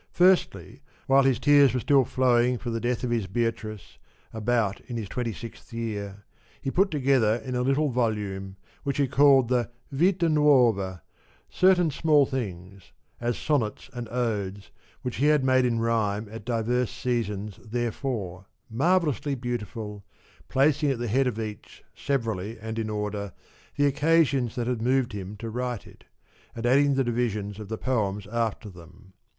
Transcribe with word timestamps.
Firstly, 0.13 0.81
while 1.05 1.21
his 1.21 1.37
tears 1.37 1.75
were 1.75 1.79
still 1.79 2.05
flowing 2.05 2.57
for 2.57 2.71
the 2.71 2.79
death 2.79 3.03
of 3.03 3.11
his 3.11 3.27
Beatrice, 3.27 3.99
about 4.33 4.79
in 4.79 4.97
his 4.97 5.07
twenty 5.07 5.31
sixth 5.31 5.71
year, 5.71 6.25
he 6.59 6.71
put 6.71 6.89
together 6.89 7.35
in 7.45 7.53
a 7.55 7.61
little 7.61 7.91
volume, 7.91 8.55
which 8.81 8.97
he 8.97 9.07
called 9.07 9.47
the 9.47 9.69
Vita 9.91 10.27
Nuova, 10.27 11.03
certain 11.51 11.91
small 11.91 12.25
things, 12.25 12.93
as 13.19 13.37
Sonnets 13.37 13.91
and 13.93 14.09
Odes, 14.09 14.71
which 15.03 15.17
he 15.17 15.27
had 15.27 15.43
made 15.45 15.65
in 15.65 15.79
rhyme 15.79 16.27
at 16.31 16.45
diverse 16.45 16.89
seasons 16.89 17.57
theretofore, 17.63 18.47
marvellously 18.71 19.35
beautiful, 19.35 20.03
placing 20.49 20.89
at 20.89 20.97
the 20.97 21.09
head 21.09 21.27
of 21.27 21.39
each 21.39 21.83
severally 21.93 22.57
and 22.59 22.79
in 22.79 22.89
order 22.89 23.33
the 23.75 23.85
occasions 23.85 24.55
that 24.55 24.65
had 24.65 24.81
moved 24.81 25.11
him 25.13 25.37
to 25.37 25.51
write 25.51 25.85
it, 25.85 26.05
and 26.55 26.65
adding 26.65 26.95
the 26.95 27.03
divisions 27.03 27.59
of 27.59 27.69
the 27.69 27.77
poems 27.77 28.25
after 28.25 28.67
them. 28.67 29.13